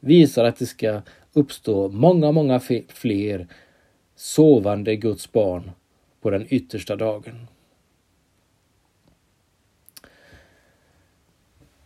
visar 0.01 0.45
att 0.45 0.59
det 0.59 0.67
ska 0.67 1.03
uppstå 1.33 1.89
många, 1.89 2.33
många 2.33 2.61
fler 2.89 3.47
sovande 4.17 4.97
Guds 4.97 5.33
barn 5.33 5.71
på 6.21 6.31
den 6.31 6.47
yttersta 6.51 6.97
dagen. 6.97 7.47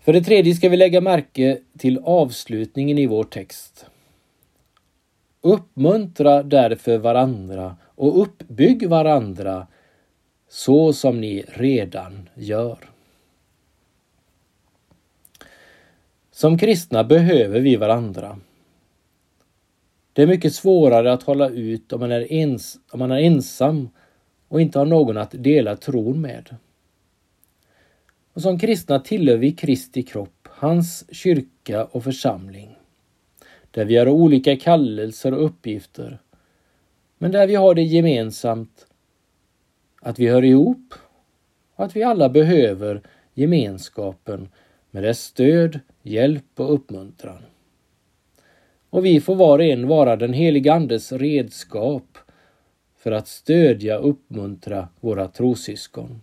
För 0.04 0.12
det 0.12 0.20
tredje 0.20 0.54
ska 0.54 0.68
vi 0.68 0.76
lägga 0.76 1.00
märke 1.00 1.58
till 1.78 1.98
avslutningen 2.04 2.98
i 2.98 3.06
vår 3.06 3.24
text. 3.24 3.86
Uppmuntra 5.40 6.42
därför 6.42 6.98
varandra 6.98 7.76
och 7.84 8.22
uppbygg 8.22 8.88
varandra 8.88 9.66
så 10.48 10.92
som 10.92 11.20
ni 11.20 11.44
redan 11.48 12.28
gör. 12.34 12.78
Som 16.30 16.58
kristna 16.58 17.04
behöver 17.04 17.60
vi 17.60 17.76
varandra. 17.76 18.38
Det 20.12 20.22
är 20.22 20.26
mycket 20.26 20.54
svårare 20.54 21.12
att 21.12 21.22
hålla 21.22 21.48
ut 21.48 21.92
om 21.92 22.00
man 22.00 22.12
är, 22.12 22.32
ens, 22.32 22.76
om 22.90 22.98
man 22.98 23.10
är 23.10 23.20
ensam 23.20 23.88
och 24.48 24.60
inte 24.60 24.78
har 24.78 24.86
någon 24.86 25.16
att 25.16 25.34
dela 25.38 25.76
tron 25.76 26.20
med. 26.20 26.56
Och 28.34 28.42
som 28.42 28.58
kristna 28.58 28.98
tillhör 28.98 29.36
vi 29.36 29.52
Kristi 29.52 30.02
kropp, 30.02 30.48
hans 30.50 31.14
kyrka 31.14 31.84
och 31.84 32.04
församling. 32.04 32.76
Där 33.70 33.84
vi 33.84 33.96
har 33.96 34.08
olika 34.08 34.56
kallelser 34.56 35.34
och 35.34 35.44
uppgifter. 35.44 36.18
Men 37.18 37.32
där 37.32 37.46
vi 37.46 37.54
har 37.54 37.74
det 37.74 37.82
gemensamt 37.82 38.86
att 40.00 40.18
vi 40.18 40.28
hör 40.28 40.44
ihop 40.44 40.94
och 41.74 41.84
att 41.84 41.96
vi 41.96 42.02
alla 42.02 42.28
behöver 42.28 43.02
gemenskapen 43.34 44.48
med 44.90 45.02
dess 45.02 45.20
stöd, 45.20 45.80
hjälp 46.02 46.60
och 46.60 46.74
uppmuntran. 46.74 47.42
Och 48.90 49.04
vi 49.04 49.20
får 49.20 49.34
var 49.34 49.58
och 49.58 49.64
en 49.64 49.88
vara 49.88 50.16
den 50.16 50.32
helige 50.32 50.72
Andes 50.72 51.12
redskap 51.12 52.18
för 52.96 53.12
att 53.12 53.28
stödja 53.28 53.98
och 53.98 54.10
uppmuntra 54.10 54.88
våra 55.00 55.28
trossyskon. 55.28 56.20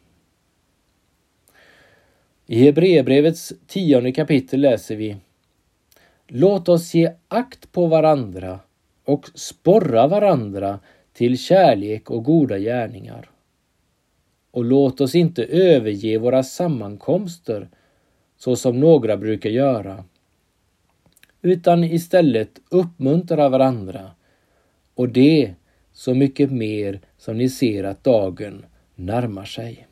I 2.47 2.63
Hebreerbrevets 2.63 3.53
tionde 3.67 4.11
kapitel 4.11 4.61
läser 4.61 4.95
vi 4.95 5.17
Låt 6.27 6.69
oss 6.69 6.93
ge 6.93 7.13
akt 7.27 7.71
på 7.71 7.87
varandra 7.87 8.59
och 9.05 9.29
sporra 9.35 10.07
varandra 10.07 10.79
till 11.13 11.37
kärlek 11.37 12.09
och 12.09 12.23
goda 12.23 12.59
gärningar. 12.59 13.29
Och 14.51 14.65
låt 14.65 15.01
oss 15.01 15.15
inte 15.15 15.43
överge 15.43 16.17
våra 16.17 16.43
sammankomster 16.43 17.69
så 18.37 18.55
som 18.55 18.79
några 18.79 19.17
brukar 19.17 19.49
göra, 19.49 20.03
utan 21.41 21.83
istället 21.83 22.59
uppmuntra 22.69 23.49
varandra 23.49 24.11
och 24.95 25.09
det 25.09 25.53
så 25.93 26.13
mycket 26.13 26.51
mer 26.51 26.99
som 27.17 27.37
ni 27.37 27.49
ser 27.49 27.83
att 27.83 28.03
dagen 28.03 28.65
närmar 28.95 29.45
sig. 29.45 29.87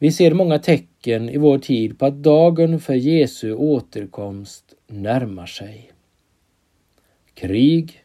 Vi 0.00 0.12
ser 0.12 0.34
många 0.34 0.58
tecken 0.58 1.28
i 1.28 1.38
vår 1.38 1.58
tid 1.58 1.98
på 1.98 2.06
att 2.06 2.22
dagen 2.22 2.80
för 2.80 2.94
Jesu 2.94 3.54
återkomst 3.54 4.74
närmar 4.86 5.46
sig. 5.46 5.90
Krig, 7.34 8.04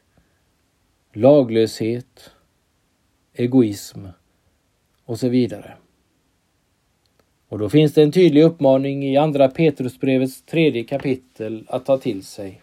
laglöshet, 1.13 2.31
egoism 3.33 4.05
och 5.05 5.19
så 5.19 5.29
vidare. 5.29 5.73
Och 7.47 7.59
då 7.59 7.69
finns 7.69 7.93
det 7.93 8.03
en 8.03 8.11
tydlig 8.11 8.43
uppmaning 8.43 9.05
i 9.05 9.17
Andra 9.17 9.47
Petrusbrevets 9.47 10.43
tredje 10.45 10.83
kapitel 10.83 11.63
att 11.67 11.85
ta 11.85 11.97
till 11.97 12.23
sig. 12.23 12.61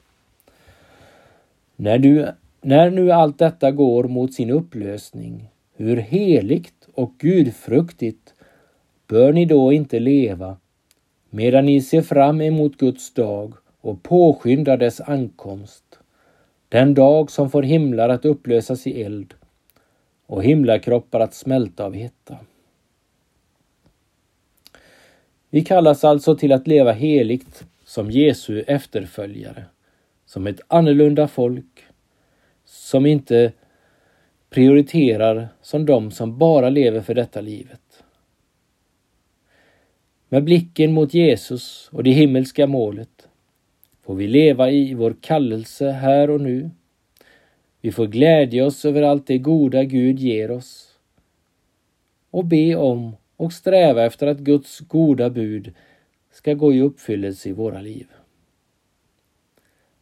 När, 1.77 1.99
du, 1.99 2.29
när 2.61 2.91
nu 2.91 3.13
allt 3.13 3.39
detta 3.39 3.71
går 3.71 4.05
mot 4.05 4.35
sin 4.35 4.51
upplösning, 4.51 5.49
hur 5.77 5.97
heligt 5.97 6.89
och 6.95 7.13
gudfruktigt 7.19 8.35
bör 9.11 9.33
ni 9.33 9.45
då 9.45 9.73
inte 9.73 10.01
leva 10.01 10.57
medan 11.31 11.67
ni 11.67 11.81
ser 11.81 12.03
fram 12.03 12.41
emot 12.41 12.77
Guds 12.77 13.15
dag 13.15 13.55
och 13.81 14.03
påskyndar 14.03 14.77
dess 14.77 15.01
ankomst, 15.01 15.99
den 16.69 16.95
dag 16.95 17.31
som 17.31 17.51
får 17.51 17.63
himlar 17.63 18.09
att 18.09 18.25
upplösas 18.25 18.87
i 18.87 19.03
eld 19.03 19.35
och 20.27 20.45
himlakroppar 20.45 21.21
att 21.21 21.35
smälta 21.35 21.85
av 21.85 21.95
hetta. 21.95 22.39
Vi 25.51 25.65
kallas 25.65 26.05
alltså 26.05 26.37
till 26.37 26.53
att 26.53 26.67
leva 26.67 26.93
heligt 26.93 27.65
som 27.85 28.11
Jesu 28.11 28.61
efterföljare, 28.61 29.65
som 30.27 30.47
ett 30.47 30.61
annorlunda 30.69 31.29
folk, 31.29 31.85
som 32.65 33.07
inte 33.07 33.53
prioriterar 34.51 35.49
som 35.63 35.87
de 35.87 36.11
som 36.11 36.39
bara 36.39 36.71
lever 36.71 37.01
för 37.01 37.15
detta 37.15 37.41
livet. 37.41 37.90
Med 40.33 40.45
blicken 40.45 40.93
mot 40.93 41.15
Jesus 41.15 41.89
och 41.93 42.05
det 42.05 42.11
himmelska 42.11 42.67
målet 42.67 43.29
får 44.03 44.15
vi 44.15 44.27
leva 44.27 44.71
i 44.71 44.95
vår 44.95 45.17
kallelse 45.21 45.91
här 45.91 46.31
och 46.31 46.41
nu. 46.41 46.71
Vi 47.81 47.93
får 47.93 48.07
glädja 48.07 48.67
oss 48.67 48.85
över 48.85 49.03
allt 49.03 49.27
det 49.27 49.39
goda 49.39 49.85
Gud 49.85 50.19
ger 50.19 50.51
oss 50.51 50.99
och 52.31 52.45
be 52.45 52.75
om 52.75 53.17
och 53.37 53.53
sträva 53.53 54.05
efter 54.05 54.27
att 54.27 54.39
Guds 54.39 54.81
goda 54.81 55.31
bud 55.31 55.75
ska 56.33 56.55
gå 56.55 56.75
i 56.75 56.81
uppfyllelse 56.81 57.49
i 57.49 57.53
våra 57.53 57.81
liv. 57.81 58.07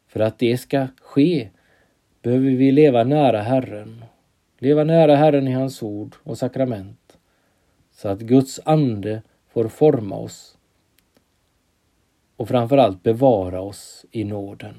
För 0.06 0.20
att 0.20 0.38
det 0.38 0.58
ska 0.58 0.86
ske 1.00 1.48
behöver 2.22 2.50
vi 2.50 2.72
leva 2.72 3.04
nära 3.04 3.40
Herren, 3.42 4.04
leva 4.58 4.84
nära 4.84 5.16
Herren 5.16 5.48
i 5.48 5.52
hans 5.52 5.82
ord 5.82 6.14
och 6.22 6.38
sakrament, 6.38 7.18
så 7.92 8.08
att 8.08 8.20
Guds 8.20 8.60
ande 8.64 9.22
får 9.58 9.68
forma 9.68 10.16
oss 10.16 10.58
och 12.36 12.48
framförallt 12.48 13.02
bevara 13.02 13.60
oss 13.60 14.06
i 14.10 14.24
nåden. 14.24 14.74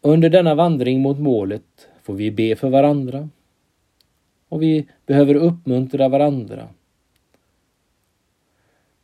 Under 0.00 0.30
denna 0.30 0.54
vandring 0.54 1.00
mot 1.00 1.18
målet 1.18 1.88
får 2.02 2.14
vi 2.14 2.30
be 2.30 2.56
för 2.56 2.70
varandra 2.70 3.28
och 4.48 4.62
vi 4.62 4.88
behöver 5.06 5.34
uppmuntra 5.34 6.08
varandra. 6.08 6.68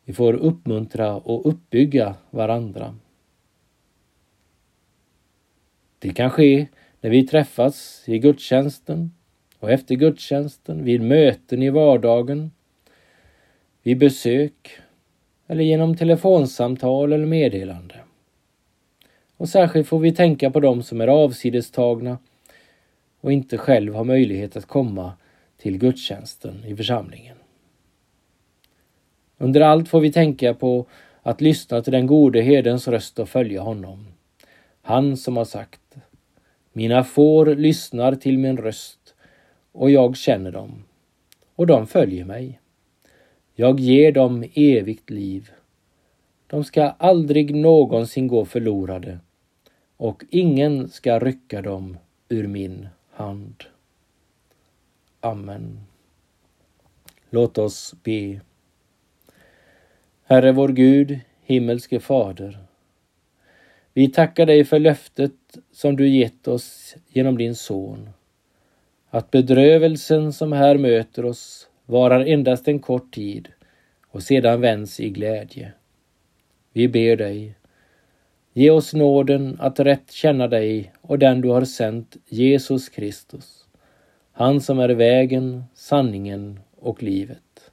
Vi 0.05 0.13
får 0.13 0.35
uppmuntra 0.35 1.17
och 1.17 1.49
uppbygga 1.49 2.15
varandra. 2.31 2.97
Det 5.99 6.13
kan 6.13 6.31
ske 6.31 6.67
när 7.01 7.11
vi 7.11 7.27
träffas 7.27 8.05
i 8.07 8.19
gudstjänsten 8.19 9.11
och 9.61 9.71
efter 9.71 9.95
gudstjänsten, 9.95 10.85
vid 10.85 11.01
möten 11.01 11.63
i 11.63 11.71
vardagen, 11.71 12.51
vid 13.83 13.99
besök 13.99 14.71
eller 15.47 15.65
genom 15.65 15.97
telefonsamtal 15.97 17.13
eller 17.13 17.27
meddelande. 17.27 17.95
Och 19.37 19.49
särskilt 19.49 19.89
får 19.89 19.99
vi 19.99 20.13
tänka 20.13 20.51
på 20.51 20.61
dem 20.61 20.83
som 20.83 21.01
är 21.01 21.09
avsidestagna 21.09 22.19
och 23.21 23.33
inte 23.33 23.59
själv 23.59 23.95
har 23.95 24.05
möjlighet 24.05 24.57
att 24.57 24.67
komma 24.67 25.13
till 25.57 25.79
gudstjänsten 25.79 26.65
i 26.67 26.77
församlingen. 26.77 27.37
Under 29.39 29.61
allt 29.61 29.89
får 29.89 30.01
vi 30.01 30.13
tänka 30.13 30.55
på 30.55 30.87
att 31.23 31.41
lyssna 31.41 31.83
till 31.83 31.93
den 31.93 32.07
gode 32.07 32.41
herdens 32.41 32.89
röst 32.89 33.19
och 33.19 33.29
följa 33.29 33.61
honom. 33.61 34.07
Han 34.83 35.17
som 35.17 35.37
har 35.37 35.45
sagt 35.45 35.81
Mina 36.73 37.05
får 37.05 37.47
lyssnar 37.47 38.15
till 38.15 38.39
min 38.39 38.57
röst 38.57 39.00
och 39.73 39.91
jag 39.91 40.17
känner 40.17 40.53
dem 40.53 40.85
och 41.55 41.67
de 41.67 41.87
följer 41.87 42.25
mig. 42.25 42.61
Jag 43.55 43.81
ger 43.81 44.13
dem 44.13 44.45
evigt 44.55 45.11
liv. 45.11 45.51
De 46.47 46.65
ska 46.65 46.83
aldrig 46.85 47.55
någonsin 47.55 48.29
gå 48.29 48.45
förlorade 48.45 49.19
och 49.97 50.25
ingen 50.31 50.89
ska 50.89 51.19
rycka 51.19 51.63
dem 51.63 51.99
ur 52.29 52.47
min 52.47 52.89
hand. 53.11 53.65
Amen. 55.21 55.81
Låt 57.31 57.59
oss 57.59 57.95
be. 58.03 58.41
Herre 60.25 60.53
vår 60.53 60.69
Gud, 60.69 61.21
himmelske 61.43 62.01
Fader. 62.01 62.59
Vi 63.93 64.09
tackar 64.09 64.47
dig 64.47 64.65
för 64.65 64.79
löftet 64.79 65.59
som 65.73 65.97
du 65.97 66.09
gett 66.09 66.49
oss 66.49 66.97
genom 67.09 67.39
din 67.39 67.55
son. 67.55 68.09
Att 69.11 69.31
bedrövelsen 69.31 70.33
som 70.33 70.53
här 70.53 70.79
möter 70.79 71.25
oss 71.25 71.69
varar 71.87 72.21
endast 72.21 72.69
en 72.69 72.79
kort 72.79 73.15
tid 73.15 73.49
och 74.09 74.23
sedan 74.23 74.61
vänds 74.61 75.01
i 75.01 75.11
glädje. 75.11 75.73
Vi 76.73 76.89
ber 76.89 77.17
dig, 77.17 77.55
ge 78.53 78.71
oss 78.71 78.95
nåden 78.95 79.57
att 79.61 79.81
rätt 79.81 80.11
känna 80.11 80.49
dig 80.49 80.93
och 81.01 81.19
den 81.19 81.41
du 81.41 81.49
har 81.49 81.65
sänt, 81.65 82.17
Jesus 82.29 82.89
Kristus 82.89 83.67
han 84.41 84.61
som 84.61 84.79
är 84.79 84.89
vägen, 84.89 85.65
sanningen 85.75 86.61
och 86.77 87.03
livet. 87.03 87.71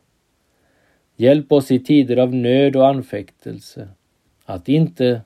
Hjälp 1.16 1.52
oss 1.52 1.72
i 1.72 1.80
tider 1.80 2.18
av 2.18 2.34
nöd 2.36 2.76
och 2.76 2.88
anfäktelse 2.88 3.88
att 4.46 4.70
inte 4.70 5.22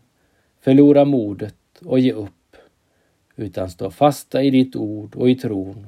förlora 0.59 1.05
modet 1.05 1.55
och 1.85 1.99
ge 1.99 2.11
upp, 2.11 2.57
utan 3.35 3.69
stå 3.69 3.91
fasta 3.91 4.43
i 4.43 4.49
ditt 4.49 4.75
ord 4.75 5.15
och 5.15 5.29
i 5.29 5.35
tron 5.35 5.87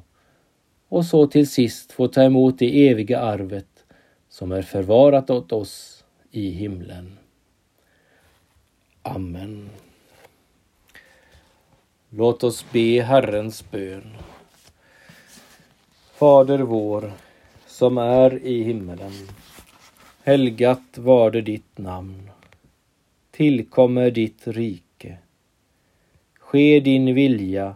och 0.94 1.06
så 1.06 1.28
till 1.28 1.50
sist 1.50 1.92
få 1.92 2.08
ta 2.08 2.24
emot 2.24 2.60
det 2.60 2.90
eviga 2.90 3.20
arvet 3.20 3.86
som 4.30 4.52
är 4.52 4.62
förvarat 4.62 5.30
åt 5.30 5.52
oss 5.52 6.04
i 6.32 6.50
himlen. 6.50 7.18
Amen. 9.02 9.70
Låt 12.10 12.44
oss 12.44 12.66
be 12.72 13.02
Herrens 13.02 13.72
bön. 13.72 14.14
Fader 16.14 16.60
vår, 16.60 17.12
som 17.68 17.98
är 17.98 18.44
i 18.44 18.64
himmelen. 18.64 19.14
Helgat 20.24 20.98
var 20.98 21.32
det 21.32 21.42
ditt 21.42 21.78
namn. 21.78 22.30
Tillkommer 23.32 24.12
ditt 24.12 24.48
rike. 24.48 25.18
Ske 26.40 26.80
din 26.80 27.16
vilja, 27.16 27.76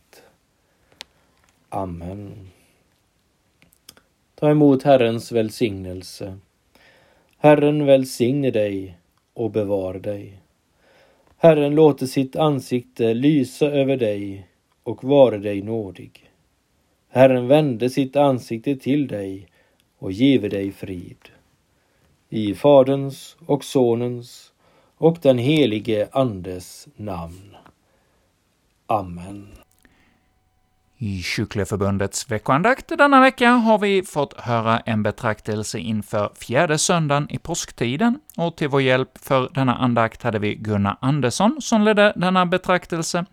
Amen. 1.73 2.49
Ta 4.35 4.51
emot 4.51 4.83
Herrens 4.83 5.31
välsignelse. 5.31 6.37
Herren 7.37 7.85
välsigne 7.85 8.51
dig 8.51 8.97
och 9.33 9.51
bevar 9.51 9.93
dig. 9.93 10.41
Herren 11.37 11.75
låter 11.75 12.05
sitt 12.05 12.35
ansikte 12.35 13.13
lysa 13.13 13.65
över 13.65 13.97
dig 13.97 14.47
och 14.83 15.03
vare 15.03 15.37
dig 15.37 15.61
nådig. 15.61 16.31
Herren 17.09 17.47
vände 17.47 17.89
sitt 17.89 18.15
ansikte 18.15 18.75
till 18.75 19.07
dig 19.07 19.47
och 19.97 20.11
give 20.11 20.49
dig 20.49 20.71
frid. 20.71 21.29
I 22.29 22.53
Faderns 22.53 23.37
och 23.45 23.63
Sonens 23.63 24.53
och 24.97 25.17
den 25.21 25.37
helige 25.37 26.09
Andes 26.11 26.87
namn. 26.95 27.55
Amen. 28.87 29.60
I 31.03 31.21
Kyckleförbundets 31.21 32.31
veckoandakt 32.31 32.97
denna 32.97 33.21
vecka 33.21 33.49
har 33.49 33.77
vi 33.77 34.03
fått 34.03 34.39
höra 34.39 34.79
en 34.79 35.03
betraktelse 35.03 35.79
inför 35.79 36.31
fjärde 36.35 36.77
söndagen 36.77 37.27
i 37.31 37.37
påsktiden, 37.37 38.19
och 38.37 38.57
till 38.57 38.67
vår 38.67 38.81
hjälp 38.81 39.09
för 39.21 39.49
denna 39.53 39.75
andakt 39.75 40.23
hade 40.23 40.39
vi 40.39 40.55
Gunnar 40.55 40.97
Andersson 41.01 41.57
som 41.61 41.81
ledde 41.81 42.13
denna 42.15 42.45
betraktelse. 42.45 43.25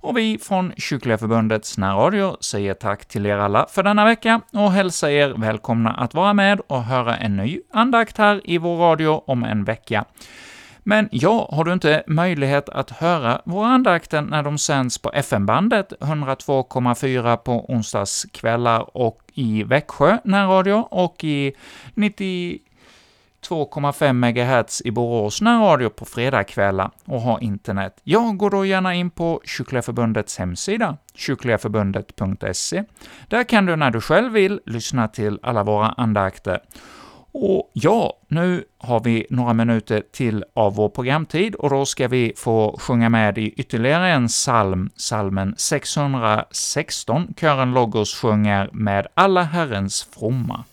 Och 0.00 0.16
vi 0.16 0.38
från 0.38 0.72
Kycklingeförbundets 0.76 1.78
närradio 1.78 2.36
säger 2.40 2.74
tack 2.74 3.04
till 3.04 3.26
er 3.26 3.36
alla 3.36 3.66
för 3.70 3.82
denna 3.82 4.04
vecka 4.04 4.40
och 4.52 4.72
hälsar 4.72 5.08
er 5.08 5.34
välkomna 5.36 5.90
att 5.90 6.14
vara 6.14 6.32
med 6.32 6.60
och 6.60 6.84
höra 6.84 7.16
en 7.16 7.36
ny 7.36 7.60
andakt 7.72 8.18
här 8.18 8.40
i 8.44 8.58
vår 8.58 8.76
radio 8.76 9.22
om 9.26 9.44
en 9.44 9.64
vecka. 9.64 10.04
Men 10.82 11.08
ja, 11.12 11.48
har 11.52 11.64
du 11.64 11.72
inte 11.72 12.02
möjlighet 12.06 12.68
att 12.68 12.90
höra 12.90 13.40
våra 13.44 13.66
andakter 13.66 14.22
när 14.22 14.42
de 14.42 14.58
sänds 14.58 14.98
på 14.98 15.12
FM-bandet 15.12 15.92
102,4 16.00 17.36
på 17.36 17.70
onsdagskvällar 17.70 18.96
och 18.96 19.22
i 19.34 19.62
Växjö 19.62 20.18
närradio 20.24 20.86
och 20.90 21.24
i 21.24 21.52
92,5 21.94 24.12
MHz 24.12 24.82
i 24.84 24.90
Borås 24.90 25.40
närradio 25.40 25.88
på 25.88 26.04
fredagskvällar 26.04 26.90
och 27.04 27.20
har 27.20 27.42
internet, 27.42 28.00
ja, 28.04 28.32
gå 28.36 28.48
då 28.48 28.64
gärna 28.64 28.94
in 28.94 29.10
på 29.10 29.40
Kycklingeförbundets 29.44 30.38
hemsida, 30.38 30.96
kyrkligaförbundet.se. 31.14 32.84
Där 33.28 33.44
kan 33.44 33.66
du 33.66 33.76
när 33.76 33.90
du 33.90 34.00
själv 34.00 34.32
vill 34.32 34.60
lyssna 34.66 35.08
till 35.08 35.38
alla 35.42 35.64
våra 35.64 35.88
andakter. 35.88 36.60
Och 37.34 37.70
ja, 37.72 38.18
nu 38.28 38.64
har 38.78 39.00
vi 39.00 39.26
några 39.30 39.52
minuter 39.52 40.02
till 40.12 40.44
av 40.54 40.74
vår 40.74 40.88
programtid 40.88 41.54
och 41.54 41.70
då 41.70 41.86
ska 41.86 42.08
vi 42.08 42.32
få 42.36 42.76
sjunga 42.78 43.08
med 43.08 43.38
i 43.38 43.50
ytterligare 43.56 44.08
en 44.10 44.28
psalm, 44.28 44.90
psalmen 44.96 45.54
616. 45.58 47.34
Kören 47.40 47.74
Logos 47.74 48.14
sjunger 48.14 48.70
”Med 48.72 49.06
alla 49.14 49.42
Herrens 49.42 50.08
fromma”. 50.14 50.64